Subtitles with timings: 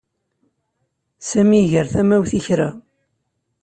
[1.29, 2.69] Sami iger tamawt i kra.